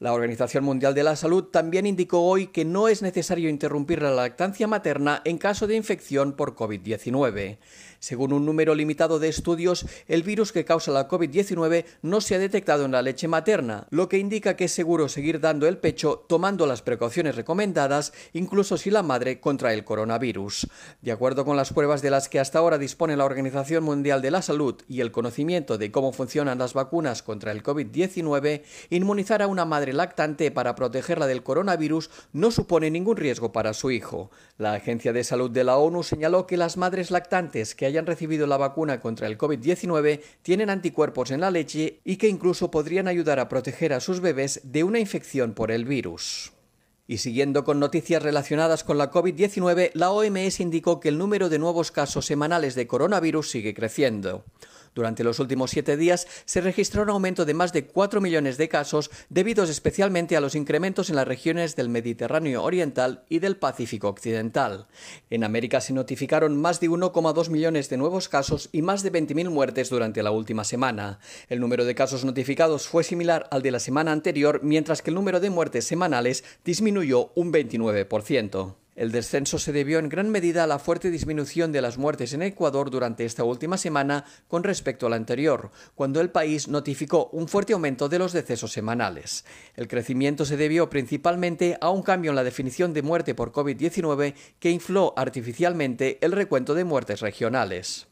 [0.00, 4.12] La Organización Mundial de la Salud también indicó hoy que no es necesario interrumpir la
[4.12, 7.58] lactancia materna en caso de infección por COVID-19.
[8.00, 12.38] Según un número limitado de estudios, el virus que causa la COVID-19 no se ha
[12.38, 16.24] detectado en la leche materna, lo que indica que es seguro seguir dando el pecho
[16.28, 20.68] tomando las precauciones recomendadas, incluso si la madre contrae el coronavirus.
[21.02, 24.30] De acuerdo con las pruebas de las que hasta ahora dispone la Organización Mundial de
[24.30, 29.48] la Salud y el conocimiento de cómo funcionan las vacunas contra el COVID-19, inmunizar a
[29.48, 34.30] una madre lactante para protegerla del coronavirus no supone ningún riesgo para su hijo.
[34.56, 38.46] La Agencia de Salud de la ONU señaló que las madres lactantes que hayan recibido
[38.46, 43.40] la vacuna contra el COVID-19 tienen anticuerpos en la leche y que incluso podrían ayudar
[43.40, 46.52] a proteger a sus bebés de una infección por el virus.
[47.10, 51.58] Y siguiendo con noticias relacionadas con la COVID-19, la OMS indicó que el número de
[51.58, 54.44] nuevos casos semanales de coronavirus sigue creciendo.
[54.94, 58.68] Durante los últimos siete días se registró un aumento de más de 4 millones de
[58.68, 64.08] casos debidos especialmente a los incrementos en las regiones del Mediterráneo Oriental y del Pacífico
[64.08, 64.86] Occidental.
[65.30, 69.50] En América se notificaron más de 1,2 millones de nuevos casos y más de 20.000
[69.50, 71.18] muertes durante la última semana.
[71.48, 75.14] El número de casos notificados fue similar al de la semana anterior, mientras que el
[75.14, 78.74] número de muertes semanales disminuyó un 29%.
[78.98, 82.42] El descenso se debió en gran medida a la fuerte disminución de las muertes en
[82.42, 87.46] Ecuador durante esta última semana con respecto a la anterior, cuando el país notificó un
[87.46, 89.44] fuerte aumento de los decesos semanales.
[89.76, 94.34] El crecimiento se debió principalmente a un cambio en la definición de muerte por COVID-19
[94.58, 98.07] que infló artificialmente el recuento de muertes regionales.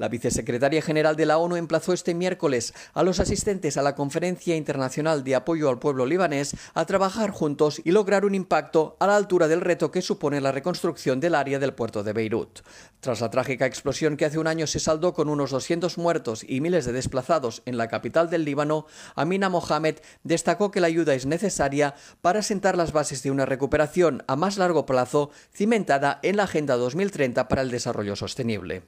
[0.00, 4.56] La vicesecretaria general de la ONU emplazó este miércoles a los asistentes a la Conferencia
[4.56, 9.16] Internacional de Apoyo al Pueblo Libanés a trabajar juntos y lograr un impacto a la
[9.16, 12.60] altura del reto que supone la reconstrucción del área del puerto de Beirut.
[13.00, 16.60] Tras la trágica explosión que hace un año se saldó con unos 200 muertos y
[16.60, 18.84] miles de desplazados en la capital del Líbano,
[19.14, 24.22] Amina Mohamed destacó que la ayuda es necesaria para sentar las bases de una recuperación
[24.26, 28.82] a más largo plazo cimentada en la Agenda 2030 para el Desarrollo Sostenible.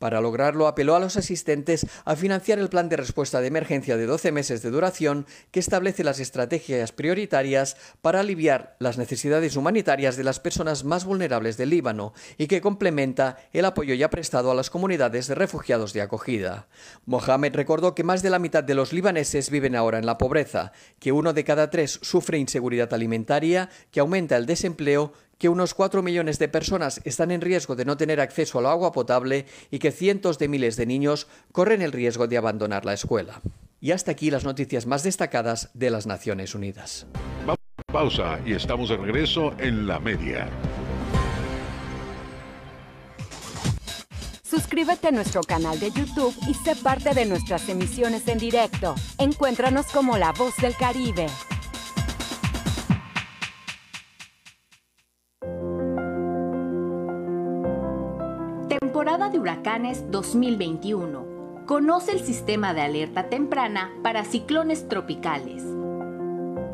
[0.00, 4.06] Para lograrlo, apeló a los asistentes a financiar el plan de respuesta de emergencia de
[4.06, 10.24] 12 meses de duración que establece las estrategias prioritarias para aliviar las necesidades humanitarias de
[10.24, 14.70] las personas más vulnerables del Líbano y que complementa el apoyo ya prestado a las
[14.70, 16.68] comunidades de refugiados de acogida.
[17.06, 20.72] Mohamed recordó que más de la mitad de los libaneses viven ahora en la pobreza,
[20.98, 26.02] que uno de cada tres sufre inseguridad alimentaria, que aumenta el desempleo que unos 4
[26.04, 29.90] millones de personas están en riesgo de no tener acceso al agua potable y que
[29.90, 33.40] cientos de miles de niños corren el riesgo de abandonar la escuela.
[33.80, 37.06] Y hasta aquí las noticias más destacadas de las Naciones Unidas.
[37.92, 40.48] Pausa y estamos de regreso en la media.
[44.52, 48.94] Suscríbete a nuestro canal de YouTube y sé parte de nuestras emisiones en directo.
[49.16, 51.26] Encuéntranos como La Voz del Caribe.
[58.68, 61.64] Temporada de huracanes 2021.
[61.64, 65.62] Conoce el sistema de alerta temprana para ciclones tropicales.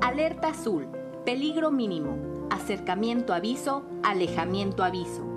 [0.00, 0.88] Alerta azul.
[1.24, 2.48] Peligro mínimo.
[2.50, 3.84] Acercamiento aviso.
[4.02, 5.28] Alejamiento aviso.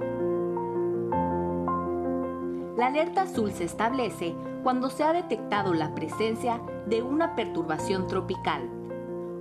[2.81, 8.67] La alerta azul se establece cuando se ha detectado la presencia de una perturbación tropical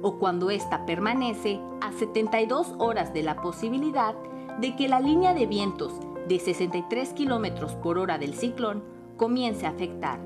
[0.03, 4.14] o cuando ésta permanece a 72 horas de la posibilidad
[4.59, 5.94] de que la línea de vientos
[6.29, 8.85] de 63 km por hora del ciclón
[9.16, 10.20] comience a afectar.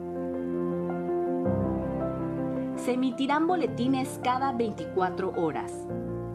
[2.74, 5.72] Se emitirán boletines cada 24 horas.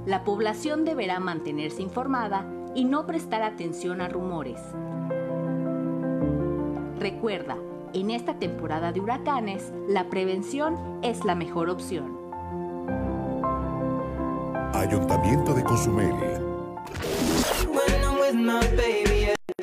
[0.06, 4.62] La población deberá mantenerse informada y no prestar atención a rumores.
[7.00, 7.56] Recuerda,
[7.94, 12.20] en esta temporada de huracanes, la prevención es la mejor opción.
[14.74, 16.14] Ayuntamiento de Cozumel.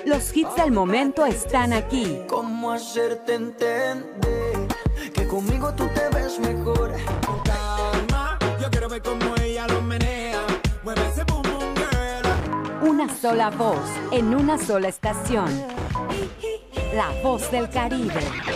[0.07, 2.23] Los hits del momento están aquí.
[2.27, 4.69] ¿Cómo hacerte entender
[5.13, 6.95] que conmigo tú te ves mejor?
[8.63, 10.41] Yo quiero ver cómo ella lo menea.
[12.81, 15.76] Una sola voz en una sola estación.
[16.97, 18.56] La voz del Caribe.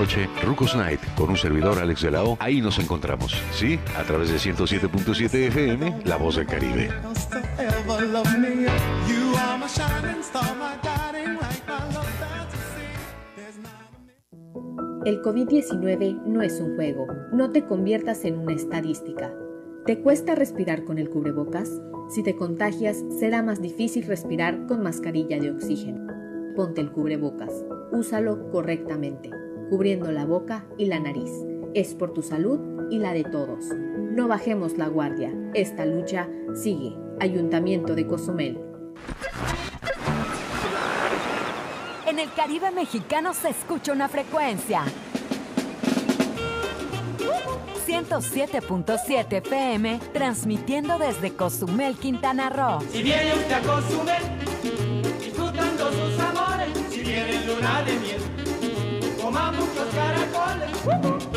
[0.01, 2.35] noche, Rucos Night, con un servidor Alex de la O.
[2.39, 3.79] Ahí nos encontramos, ¿sí?
[3.95, 6.89] A través de 107.7 FM, La Voz del Caribe.
[15.05, 17.05] El COVID-19 no es un juego.
[17.31, 19.31] No te conviertas en una estadística.
[19.85, 21.69] ¿Te cuesta respirar con el cubrebocas?
[22.09, 26.07] Si te contagias, será más difícil respirar con mascarilla de oxígeno.
[26.55, 27.53] Ponte el cubrebocas.
[27.91, 29.29] Úsalo correctamente
[29.71, 31.31] cubriendo la boca y la nariz.
[31.73, 32.59] Es por tu salud
[32.91, 33.63] y la de todos.
[33.67, 35.31] No bajemos la guardia.
[35.53, 36.93] Esta lucha sigue.
[37.21, 38.59] Ayuntamiento de Cozumel.
[42.05, 44.83] En el Caribe mexicano se escucha una frecuencia.
[47.87, 52.81] 107.7 FM, transmitiendo desde Cozumel, Quintana Roo.
[52.91, 54.23] Si viene usted a Cozumel,
[55.17, 58.40] disfrutando sus amores, si viene luna de miel
[59.31, 61.31] muchos caracoles.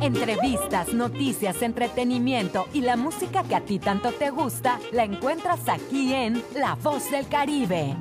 [0.00, 6.14] Entrevistas, noticias, entretenimiento y la música que a ti tanto te gusta la encuentras aquí
[6.14, 7.96] en La Voz del Caribe.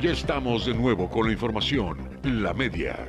[0.00, 3.08] Ya estamos de nuevo con la información, la media.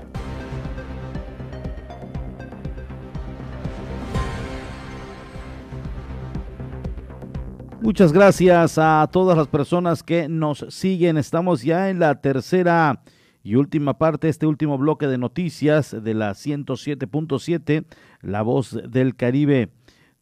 [7.83, 11.17] Muchas gracias a todas las personas que nos siguen.
[11.17, 13.03] Estamos ya en la tercera
[13.43, 17.85] y última parte, este último bloque de noticias de la 107.7,
[18.21, 19.69] La Voz del Caribe.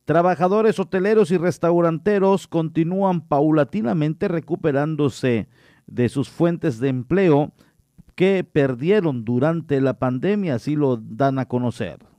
[0.05, 5.47] Trabajadores hoteleros y restauranteros continúan paulatinamente recuperándose
[5.85, 7.53] de sus fuentes de empleo
[8.15, 12.10] que perdieron durante la pandemia, así lo dan a conocer.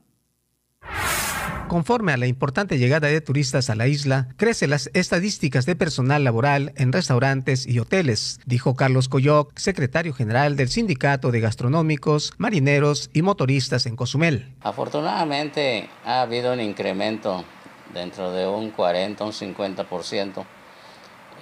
[1.73, 6.23] Conforme a la importante llegada de turistas a la isla, crecen las estadísticas de personal
[6.23, 13.09] laboral en restaurantes y hoteles, dijo Carlos Coyoc, secretario general del Sindicato de Gastronómicos, Marineros
[13.11, 14.53] y Motoristas en Cozumel.
[14.61, 17.43] Afortunadamente ha habido un incremento
[17.91, 20.45] dentro de un 40, un 50%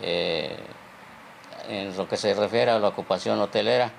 [0.01, 0.55] eh,
[1.67, 3.91] en lo que se refiere a la ocupación hotelera.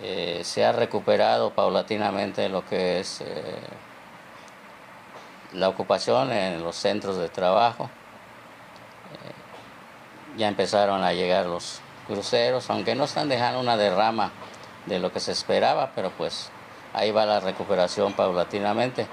[0.00, 3.20] Eh, se ha recuperado paulatinamente lo que es...
[3.22, 3.87] Eh,
[5.52, 7.84] la ocupación en los centros de trabajo.
[9.12, 14.30] Eh, ya empezaron a llegar los cruceros, aunque no están dejando una derrama
[14.86, 16.50] de lo que se esperaba, pero pues
[16.94, 19.06] ahí va la recuperación paulatinamente.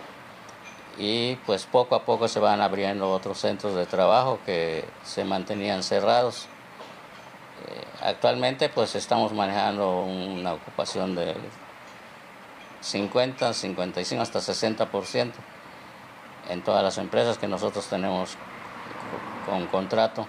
[0.97, 5.83] Y pues poco a poco se van abriendo otros centros de trabajo que se mantenían
[5.83, 6.47] cerrados.
[7.67, 11.35] Eh, actualmente pues estamos manejando una ocupación de
[12.81, 15.31] 50, 55 hasta 60%
[16.49, 18.37] en todas las empresas que nosotros tenemos
[19.45, 20.27] con contrato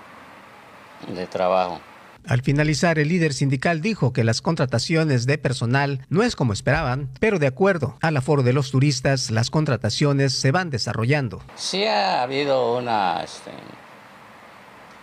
[1.09, 1.81] de trabajo.
[2.27, 7.09] Al finalizar, el líder sindical dijo que las contrataciones de personal no es como esperaban,
[7.21, 11.41] pero de acuerdo al aforo de los turistas, las contrataciones se van desarrollando.
[11.55, 13.53] Sí ha habido una, este,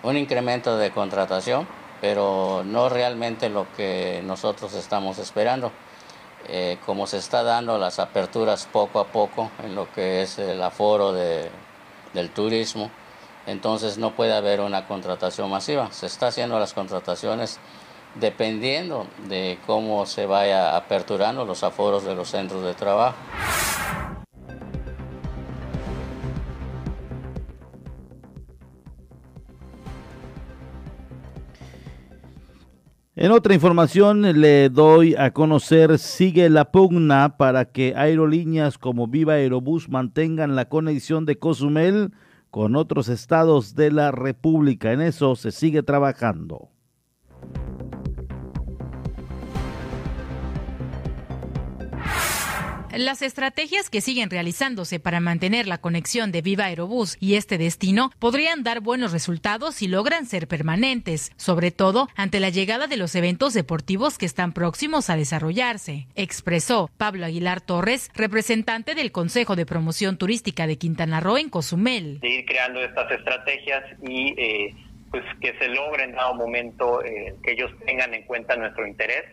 [0.04, 1.66] un incremento de contratación,
[2.02, 5.72] pero no realmente lo que nosotros estamos esperando.
[6.48, 10.62] Eh, como se está dando las aperturas poco a poco en lo que es el
[10.62, 12.92] aforo del turismo,
[13.46, 15.92] entonces no puede haber una contratación masiva.
[15.92, 17.60] Se está haciendo las contrataciones
[18.16, 23.16] dependiendo de cómo se vaya aperturando los aforos de los centros de trabajo.
[33.16, 39.34] En otra información le doy a conocer, sigue la pugna para que aerolíneas como Viva
[39.34, 42.12] Aerobús mantengan la conexión de Cozumel
[42.50, 44.94] con otros estados de la República.
[44.94, 46.70] En eso se sigue trabajando.
[52.96, 58.12] Las estrategias que siguen realizándose para mantener la conexión de Viva Aerobús y este destino
[58.20, 63.16] podrían dar buenos resultados si logran ser permanentes, sobre todo ante la llegada de los
[63.16, 69.66] eventos deportivos que están próximos a desarrollarse, expresó Pablo Aguilar Torres, representante del Consejo de
[69.66, 72.20] Promoción Turística de Quintana Roo en Cozumel.
[72.20, 74.76] De ir creando estas estrategias y eh,
[75.10, 79.24] pues que se logre en dado momento eh, que ellos tengan en cuenta nuestro interés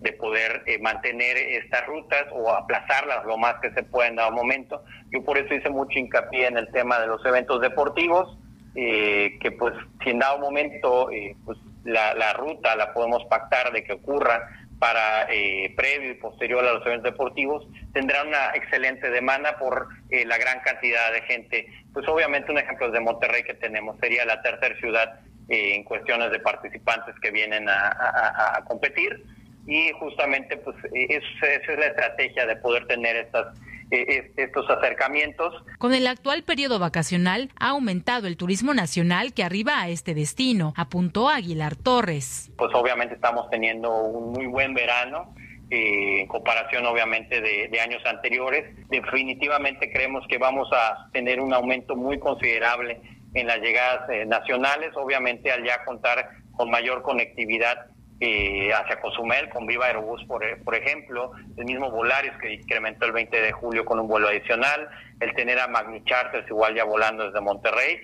[0.00, 4.30] de poder eh, mantener estas rutas o aplazarlas lo más que se pueda en dado
[4.30, 4.84] momento.
[5.10, 8.38] Yo por eso hice mucho hincapié en el tema de los eventos deportivos,
[8.74, 9.74] eh, que pues
[10.04, 14.48] si en dado momento eh, pues la, la, ruta la podemos pactar de que ocurra
[14.78, 15.26] para
[15.74, 21.12] previo y posterior a los eventos deportivos, tendrá una excelente demanda por la gran cantidad
[21.12, 21.66] de gente.
[21.92, 25.18] Pues obviamente un ejemplo de Monterrey que tenemos sería la tercera ciudad
[25.48, 29.20] en cuestiones de participantes que vienen a competir
[29.68, 33.56] y justamente pues e, esa es la estrategia de poder tener estas
[33.90, 35.54] e, estos acercamientos.
[35.78, 40.72] Con el actual periodo vacacional ha aumentado el turismo nacional que arriba a este destino,
[40.76, 42.50] apuntó Aguilar Torres.
[42.56, 45.34] Pues obviamente estamos teniendo un muy buen verano.
[45.70, 48.74] Eh, en comparación obviamente de, de, años anteriores.
[48.88, 53.02] Definitivamente creemos que vamos a tener un aumento muy considerable
[53.34, 57.86] en las llegadas eh, nacionales, obviamente al ya contar con mayor conectividad
[58.20, 63.12] eh, hacia Cozumel con Viva Aerobús, por, por ejemplo, el mismo Volaris que incrementó el
[63.12, 64.88] 20 de julio con un vuelo adicional,
[65.20, 68.00] el tener a Magni Charters igual ya volando desde Monterrey.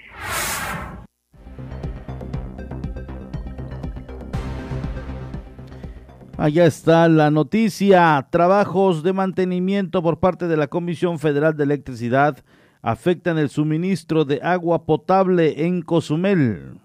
[6.36, 8.26] Allá está la noticia.
[8.30, 12.38] Trabajos de mantenimiento por parte de la Comisión Federal de Electricidad
[12.82, 16.80] afectan el suministro de agua potable en Cozumel.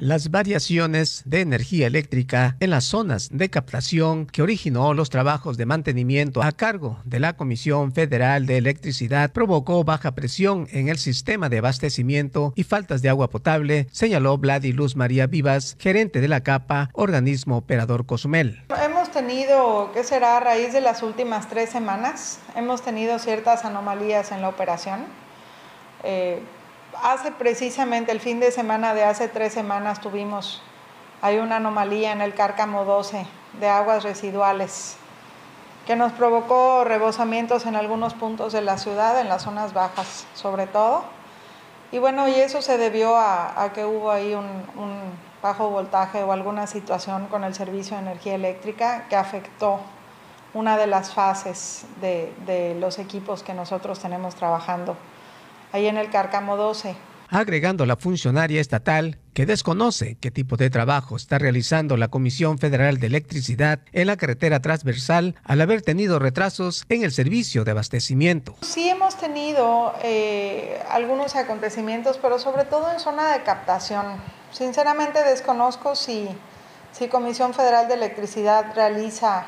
[0.00, 5.66] Las variaciones de energía eléctrica en las zonas de captación que originó los trabajos de
[5.66, 11.48] mantenimiento a cargo de la Comisión Federal de Electricidad provocó baja presión en el sistema
[11.48, 16.42] de abastecimiento y faltas de agua potable, señaló Vladi Luz María Vivas, gerente de la
[16.42, 18.62] CAPA, organismo operador Cozumel.
[18.82, 20.36] Hemos tenido, ¿qué será?
[20.36, 25.06] A raíz de las últimas tres semanas, hemos tenido ciertas anomalías en la operación.
[26.04, 26.40] Eh,
[27.02, 30.62] hace precisamente el fin de semana de hace tres semanas tuvimos,
[31.22, 33.26] hay una anomalía en el cárcamo 12
[33.60, 34.96] de aguas residuales
[35.86, 40.66] que nos provocó rebosamientos en algunos puntos de la ciudad, en las zonas bajas sobre
[40.66, 41.02] todo.
[41.90, 44.46] Y bueno, y eso se debió a, que hubo ahí un,
[45.42, 49.80] bajo voltaje o alguna situación con el servicio de energía eléctrica que afectó
[50.52, 54.96] una de las fases de, de los equipos que nosotros tenemos trabajando
[55.72, 56.94] ahí en el Cárcamo 12.
[57.30, 62.98] Agregando la funcionaria estatal que desconoce qué tipo de trabajo está realizando la Comisión Federal
[62.98, 68.56] de Electricidad en la carretera transversal al haber tenido retrasos en el servicio de abastecimiento.
[68.62, 74.06] Sí hemos tenido eh, algunos acontecimientos, pero sobre todo en zona de captación.
[74.50, 76.28] Sinceramente desconozco si,
[76.92, 79.44] si Comisión Federal de Electricidad realiza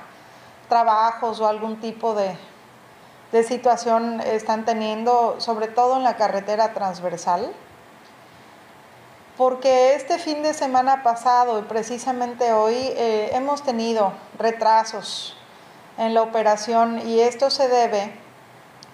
[0.68, 2.36] trabajos o algún tipo de,
[3.32, 7.52] de situación están teniendo, sobre todo en la carretera transversal,
[9.36, 15.36] porque este fin de semana pasado y precisamente hoy eh, hemos tenido retrasos
[15.96, 18.12] en la operación y esto se debe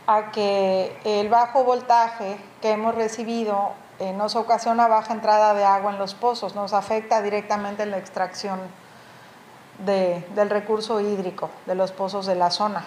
[0.06, 5.90] a que el bajo voltaje que hemos recibido eh, nos ocasiona baja entrada de agua
[5.90, 8.60] en los pozos, nos afecta directamente en la extracción
[9.78, 12.84] del recurso hídrico de los pozos de la zona.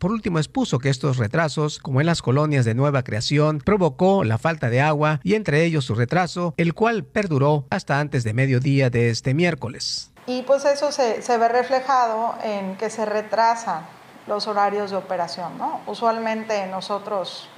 [0.00, 4.38] Por último, expuso que estos retrasos, como en las colonias de nueva creación, provocó la
[4.38, 8.88] falta de agua y entre ellos su retraso, el cual perduró hasta antes de mediodía
[8.88, 10.10] de este miércoles.
[10.24, 13.82] Y pues eso se, ve reflejado en que se retrasan
[14.26, 15.58] los horarios de operación.
[15.58, 15.82] ¿no?
[15.86, 17.50] Usualmente nosotros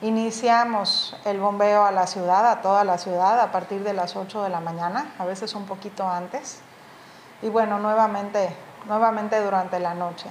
[0.00, 4.44] iniciamos el bombeo a la ciudad, a toda la ciudad, a partir de las 8
[4.44, 6.60] de la mañana, a veces un poquito antes.
[7.42, 8.48] Y bueno, nuevamente,
[8.88, 10.30] nuevamente durante la noche.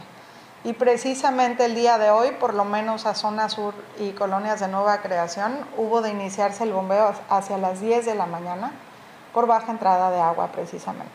[0.64, 4.68] Y precisamente el día de hoy, por lo menos a zona sur y colonias de
[4.68, 8.72] nueva creación, hubo de iniciarse el bombeo hacia las 10 de la mañana
[9.34, 11.09] por baja entrada de agua precisamente.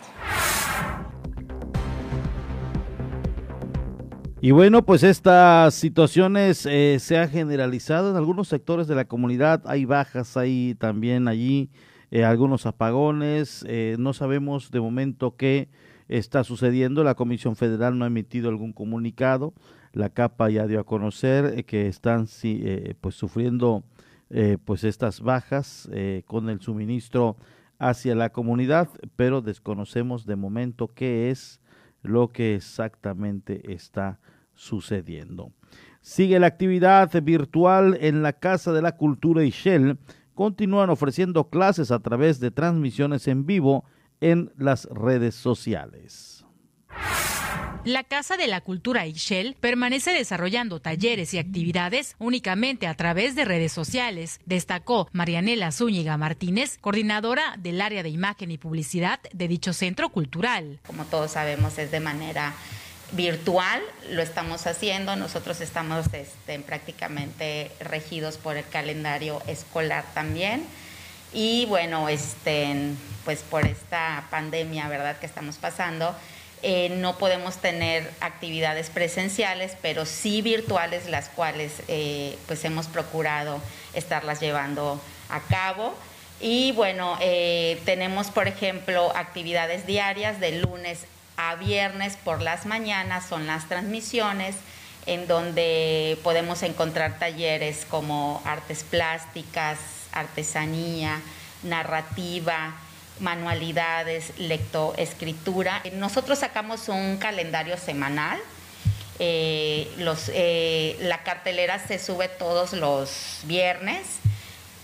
[4.40, 9.62] Y bueno, pues estas situaciones eh, se han generalizado en algunos sectores de la comunidad.
[9.66, 11.70] Hay bajas, hay también allí
[12.10, 15.68] eh, algunos apagones, eh, no sabemos de momento qué
[16.08, 19.54] está sucediendo, la Comisión Federal no ha emitido algún comunicado,
[19.92, 22.26] la CAPA ya dio a conocer que están
[23.00, 23.84] pues sufriendo
[24.64, 25.88] pues estas bajas
[26.26, 27.36] con el suministro
[27.78, 31.60] hacia la comunidad, pero desconocemos de momento qué es
[32.02, 34.18] lo que exactamente está
[34.54, 35.52] sucediendo.
[36.00, 39.98] Sigue la actividad virtual en la Casa de la Cultura y Shell.
[40.34, 43.84] Continúan ofreciendo clases a través de transmisiones en vivo
[44.20, 46.44] en las redes sociales.
[47.86, 53.44] La Casa de la Cultura Ixchel permanece desarrollando talleres y actividades únicamente a través de
[53.44, 59.72] redes sociales, destacó Marianela Zúñiga Martínez, coordinadora del área de imagen y publicidad de dicho
[59.72, 60.80] centro cultural.
[60.84, 62.54] Como todos sabemos, es de manera
[63.12, 70.64] virtual, lo estamos haciendo, nosotros estamos este, prácticamente regidos por el calendario escolar también.
[71.32, 72.92] Y bueno, este,
[73.24, 76.14] pues por esta pandemia, ¿verdad?, que estamos pasando,
[76.62, 83.60] eh, no podemos tener actividades presenciales, pero sí virtuales, las cuales eh, pues hemos procurado
[83.94, 85.94] estarlas llevando a cabo.
[86.40, 91.06] Y bueno, eh, tenemos, por ejemplo, actividades diarias de lunes
[91.36, 94.56] a viernes por las mañanas, son las transmisiones
[95.06, 99.78] en donde podemos encontrar talleres como artes plásticas,
[100.18, 101.20] artesanía,
[101.62, 102.74] narrativa,
[103.20, 105.82] manualidades, lectoescritura.
[105.92, 108.38] Nosotros sacamos un calendario semanal.
[109.18, 109.88] Eh,
[110.28, 114.02] eh, la cartelera se sube todos los viernes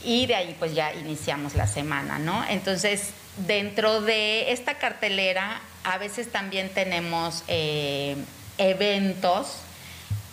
[0.02, 2.42] y de ahí pues ya iniciamos la semana, ¿no?
[2.48, 3.10] Entonces,
[3.46, 8.16] dentro de esta cartelera a veces también tenemos eh,
[8.56, 9.56] eventos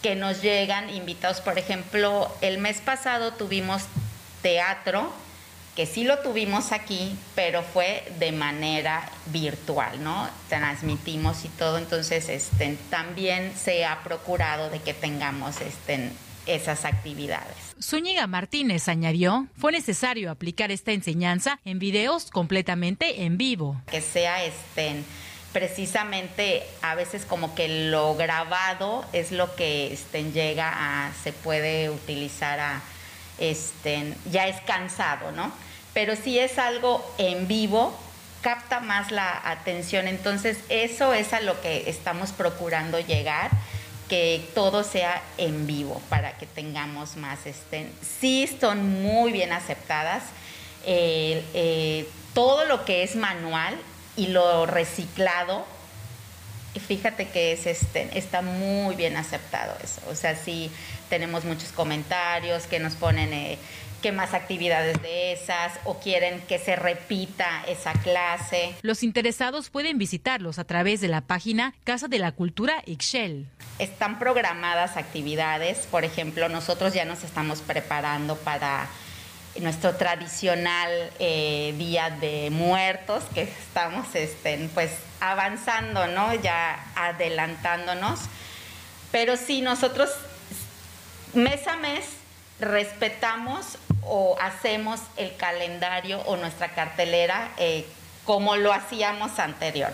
[0.01, 1.41] que nos llegan invitados.
[1.41, 3.83] Por ejemplo, el mes pasado tuvimos
[4.41, 5.11] teatro
[5.79, 10.29] que sí lo tuvimos aquí, pero fue de manera virtual, ¿no?
[10.49, 16.09] Transmitimos y todo, entonces este, también se ha procurado de que tengamos este,
[16.47, 17.55] esas actividades.
[17.81, 23.81] Zúñiga Martínez añadió, fue necesario aplicar esta enseñanza en videos completamente en vivo.
[23.89, 25.03] Que sea este,
[25.53, 31.89] precisamente a veces como que lo grabado es lo que este, llega a, se puede
[31.89, 32.81] utilizar a,
[33.39, 35.51] este, ya es cansado, ¿no?
[35.93, 37.97] pero si es algo en vivo,
[38.41, 40.07] capta más la atención.
[40.07, 43.51] Entonces, eso es a lo que estamos procurando llegar,
[44.07, 47.45] que todo sea en vivo para que tengamos más.
[47.45, 50.23] Este, sí son muy bien aceptadas.
[50.85, 53.75] Eh, todo lo que es manual
[54.15, 55.65] y lo reciclado,
[56.75, 60.01] fíjate que es este, está muy bien aceptado eso.
[60.09, 60.71] O sea, sí
[61.09, 63.33] tenemos muchos comentarios que nos ponen...
[63.33, 63.57] Eh,
[64.01, 68.75] que más actividades de esas o quieren que se repita esa clase.
[68.81, 73.47] Los interesados pueden visitarlos a través de la página Casa de la Cultura Ixchel.
[73.77, 78.87] Están programadas actividades, por ejemplo, nosotros ya nos estamos preparando para
[79.61, 80.89] nuestro tradicional
[81.19, 86.33] eh, Día de Muertos, que estamos este, pues avanzando, ¿no?
[86.35, 88.21] Ya adelantándonos.
[89.11, 90.09] Pero sí, nosotros
[91.33, 92.05] mes a mes
[92.59, 97.85] respetamos o hacemos el calendario o nuestra cartelera eh,
[98.25, 99.91] como lo hacíamos anterior.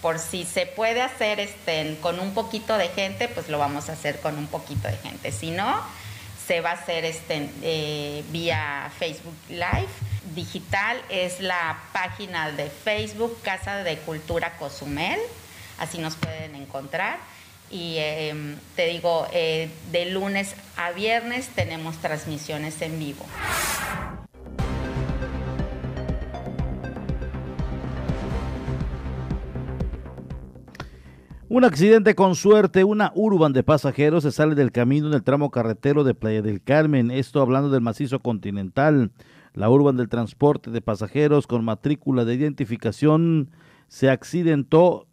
[0.00, 3.92] Por si se puede hacer este, con un poquito de gente, pues lo vamos a
[3.92, 5.32] hacer con un poquito de gente.
[5.32, 5.82] Si no,
[6.46, 9.88] se va a hacer este, eh, vía Facebook Live.
[10.34, 15.20] Digital es la página de Facebook Casa de Cultura Cozumel.
[15.78, 17.18] Así nos pueden encontrar
[17.70, 23.24] y em, te digo, eh, de lunes a viernes tenemos transmisiones en vivo.
[31.54, 35.52] Un accidente con suerte, una urban de pasajeros se sale del camino en el tramo
[35.52, 39.12] carretero de Playa del Carmen, esto hablando del macizo continental.
[39.52, 43.52] La urban del transporte de pasajeros con matrícula de identificación
[43.86, 45.06] se accidentó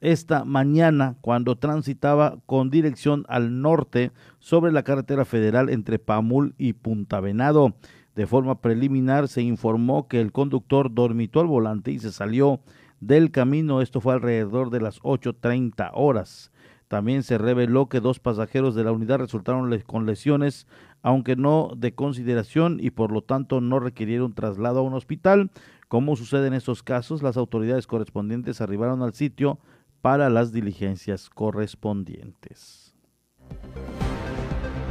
[0.00, 6.74] esta mañana cuando transitaba con dirección al norte sobre la carretera federal entre Pamul y
[6.74, 7.74] Punta Venado.
[8.14, 12.60] De forma preliminar se informó que el conductor dormitó al volante y se salió
[13.02, 13.82] del camino.
[13.82, 16.50] Esto fue alrededor de las 8.30 horas.
[16.88, 20.66] También se reveló que dos pasajeros de la unidad resultaron con lesiones,
[21.02, 25.50] aunque no de consideración y por lo tanto no requirieron traslado a un hospital.
[25.88, 29.58] Como sucede en estos casos, las autoridades correspondientes arribaron al sitio
[30.00, 32.94] para las diligencias correspondientes.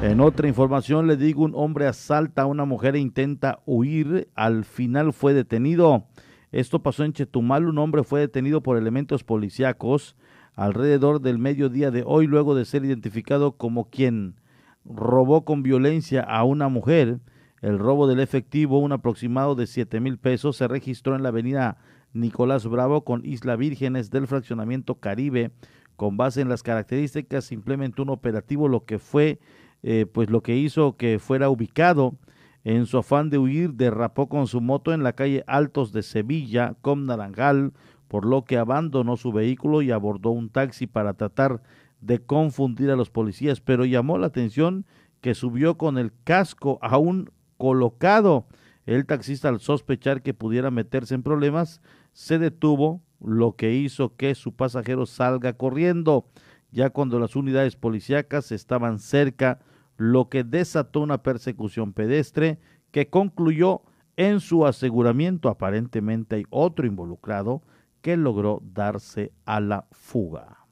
[0.01, 4.66] En otra información le digo, un hombre asalta a una mujer e intenta huir, al
[4.66, 6.07] final fue detenido.
[6.52, 10.18] Esto pasó en Chetumal, un hombre fue detenido por elementos policíacos
[10.54, 14.36] alrededor del mediodía de hoy luego de ser identificado como quien
[14.84, 17.20] robó con violencia a una mujer.
[17.62, 21.78] El robo del efectivo, un aproximado de 7 mil pesos, se registró en la avenida
[22.14, 25.52] Nicolás Bravo con Isla Vírgenes del fraccionamiento Caribe.
[25.95, 29.39] Con base en las características, implementó un operativo, lo que fue,
[29.84, 32.16] eh, pues lo que hizo que fuera ubicado
[32.64, 36.76] en su afán de huir, derrapó con su moto en la calle Altos de Sevilla,
[36.82, 37.74] con Naranjal,
[38.07, 41.62] por lo que abandonó su vehículo y abordó un taxi para tratar
[42.01, 44.86] de confundir a los policías, pero llamó la atención
[45.22, 48.47] que subió con el casco aún colocado.
[48.86, 51.82] El taxista al sospechar que pudiera meterse en problemas,
[52.14, 56.26] se detuvo, lo que hizo que su pasajero salga corriendo.
[56.72, 59.59] Ya cuando las unidades policíacas estaban cerca,
[60.02, 62.58] lo que desató una persecución pedestre
[62.89, 63.84] que concluyó
[64.18, 65.47] en su aseguramiento.
[65.47, 67.62] Aparentemente hay otro involucrado
[68.02, 70.66] que logró darse a la fuga.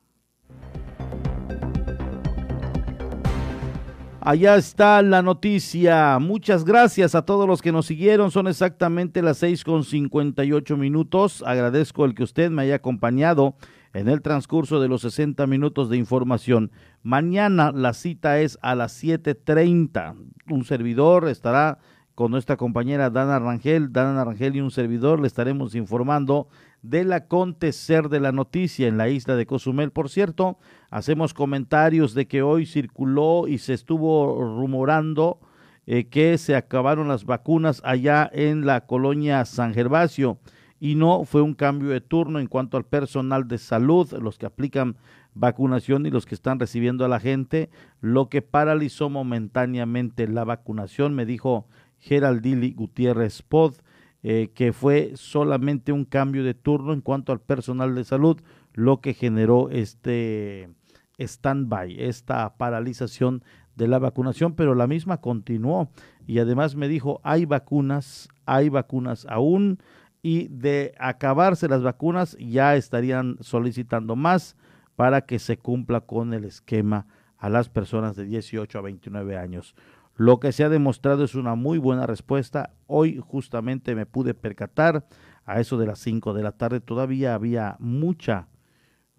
[4.19, 6.17] Allá está la noticia.
[6.17, 8.31] Muchas gracias a todos los que nos siguieron.
[8.31, 11.43] Son exactamente las seis con 58 minutos.
[11.45, 13.55] Agradezco el que usted me haya acompañado
[13.93, 16.71] en el transcurso de los 60 minutos de información.
[17.03, 20.15] Mañana la cita es a las 7.30.
[20.49, 21.79] Un servidor estará
[22.13, 23.93] con nuestra compañera Dana Rangel.
[23.93, 26.49] Dana Rangel y un servidor le estaremos informando
[26.81, 29.91] del acontecer de la noticia en la isla de Cozumel.
[29.91, 30.57] Por cierto,
[30.89, 35.39] hacemos comentarios de que hoy circuló y se estuvo rumorando
[35.85, 40.39] eh, que se acabaron las vacunas allá en la colonia San Gervasio
[40.79, 44.45] y no fue un cambio de turno en cuanto al personal de salud, los que
[44.45, 44.97] aplican
[45.39, 47.69] vacunación y los que están recibiendo a la gente,
[48.01, 51.67] lo que paralizó momentáneamente la vacunación, me dijo
[51.97, 53.75] Geraldili Gutiérrez Pod,
[54.21, 58.41] eh, que fue solamente un cambio de turno en cuanto al personal de salud,
[58.73, 60.69] lo que generó este
[61.17, 63.43] stand-by, esta paralización
[63.75, 65.89] de la vacunación, pero la misma continuó.
[66.27, 69.79] Y además me dijo, hay vacunas, hay vacunas aún
[70.21, 74.57] y de acabarse las vacunas ya estarían solicitando más
[74.99, 79.73] para que se cumpla con el esquema a las personas de 18 a 29 años.
[80.17, 82.73] Lo que se ha demostrado es una muy buena respuesta.
[82.85, 85.07] Hoy justamente me pude percatar
[85.45, 86.81] a eso de las 5 de la tarde.
[86.81, 88.49] Todavía había mucha,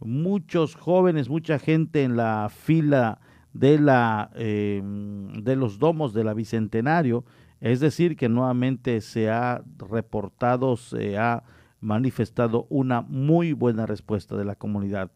[0.01, 3.19] muchos jóvenes, mucha gente en la fila
[3.55, 7.25] de, la, eh, de los domos de la Bicentenario.
[7.63, 11.43] Es decir, que nuevamente se ha reportado, se ha
[11.81, 15.11] manifestado una muy buena respuesta de la comunidad.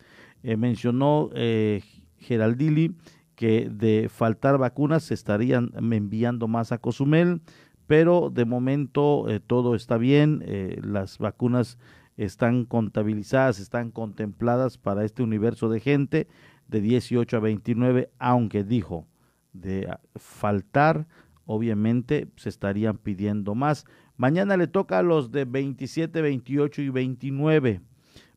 [0.44, 1.82] Eh, mencionó eh,
[2.18, 2.94] Geraldili
[3.34, 7.40] que de faltar vacunas se estarían enviando más a Cozumel,
[7.86, 11.78] pero de momento eh, todo está bien, eh, las vacunas
[12.16, 16.28] están contabilizadas, están contempladas para este universo de gente
[16.68, 19.06] de 18 a 29, aunque dijo
[19.52, 21.06] de faltar,
[21.44, 23.84] obviamente se estarían pidiendo más.
[24.16, 27.80] Mañana le toca a los de 27, 28 y 29.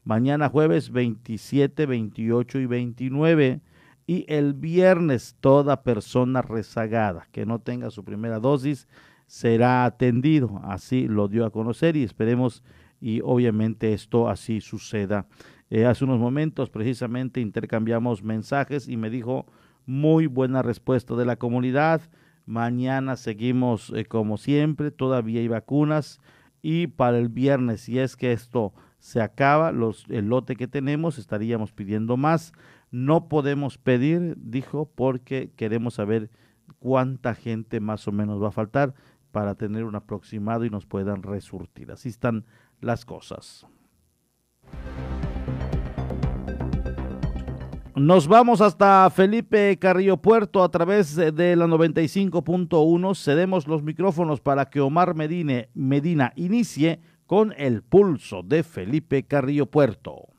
[0.08, 3.60] Mañana jueves 27, 28 y 29
[4.06, 8.88] y el viernes toda persona rezagada que no tenga su primera dosis
[9.26, 10.62] será atendido.
[10.64, 12.64] Así lo dio a conocer y esperemos
[13.02, 15.28] y obviamente esto así suceda.
[15.70, 19.46] Eh, hace unos momentos precisamente intercambiamos mensajes y me dijo
[19.86, 22.00] muy buena respuesta de la comunidad.
[22.46, 26.22] Mañana seguimos eh, como siempre, todavía hay vacunas
[26.62, 31.72] y para el viernes, si es que esto se acaba, el lote que tenemos, estaríamos
[31.72, 32.54] pidiendo más.
[32.92, 36.30] No podemos pedir, dijo, porque queremos saber
[36.80, 38.94] cuánta gente más o menos va a faltar
[39.32, 41.92] para tener un aproximado y nos puedan resurtir.
[41.92, 42.46] Así están
[42.82, 43.66] las cosas.
[47.96, 53.16] Nos vamos hasta Felipe Carrillo Puerto a través de la 95.1.
[53.16, 60.30] Cedemos los micrófonos para que Omar Medina inicie con el pulso de Felipe Carrillo Puerto.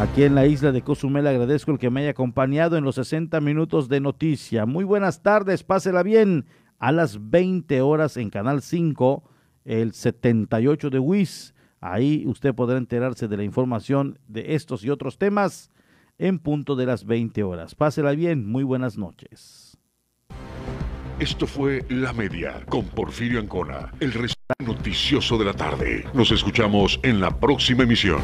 [0.00, 3.38] Aquí en la isla de Cozumel agradezco el que me haya acompañado en los 60
[3.42, 4.64] minutos de noticia.
[4.64, 6.46] Muy buenas tardes, pásela bien.
[6.78, 9.22] A las 20 horas en Canal 5,
[9.66, 11.54] el 78 de WIS.
[11.82, 15.70] Ahí usted podrá enterarse de la información de estos y otros temas
[16.20, 17.74] en punto de las 20 horas.
[17.74, 19.78] Pásela bien, muy buenas noches.
[21.18, 23.92] Esto fue La Media con Porfirio Ancona.
[24.00, 24.12] El
[24.64, 26.04] Noticioso de la tarde.
[26.14, 28.20] Nos escuchamos en la próxima emisión.